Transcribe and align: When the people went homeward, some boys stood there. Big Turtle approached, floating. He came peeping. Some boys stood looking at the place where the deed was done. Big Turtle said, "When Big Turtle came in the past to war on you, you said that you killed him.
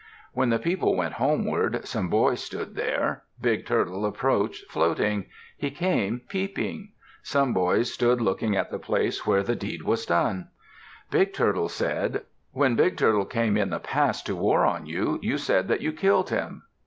When 0.33 0.49
the 0.49 0.57
people 0.57 0.95
went 0.95 1.13
homeward, 1.13 1.85
some 1.87 2.09
boys 2.09 2.43
stood 2.43 2.73
there. 2.73 3.21
Big 3.39 3.67
Turtle 3.67 4.03
approached, 4.03 4.65
floating. 4.65 5.27
He 5.55 5.69
came 5.69 6.21
peeping. 6.27 6.93
Some 7.21 7.53
boys 7.53 7.93
stood 7.93 8.19
looking 8.19 8.55
at 8.57 8.71
the 8.71 8.79
place 8.79 9.27
where 9.27 9.43
the 9.43 9.55
deed 9.55 9.83
was 9.83 10.07
done. 10.07 10.47
Big 11.11 11.33
Turtle 11.33 11.69
said, 11.69 12.23
"When 12.51 12.75
Big 12.75 12.97
Turtle 12.97 13.25
came 13.25 13.55
in 13.55 13.69
the 13.69 13.79
past 13.79 14.25
to 14.25 14.35
war 14.35 14.65
on 14.65 14.87
you, 14.87 15.19
you 15.21 15.37
said 15.37 15.67
that 15.67 15.81
you 15.81 15.91
killed 15.93 16.31
him. 16.31 16.63